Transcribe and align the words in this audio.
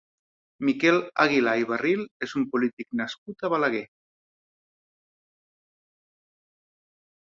Miquel 0.69 0.95
Aguilà 1.25 1.53
i 1.65 1.67
Barril 1.73 2.01
és 2.29 2.33
un 2.41 2.47
polític 2.55 2.99
nascut 3.03 3.45
a 3.45 3.55
Balaguer. 3.57 3.85